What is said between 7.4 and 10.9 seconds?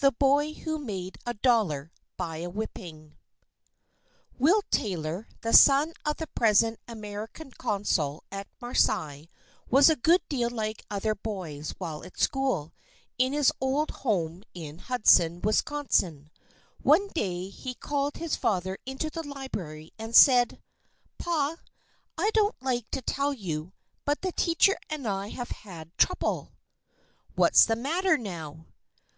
consul at Marseilles, was a good deal like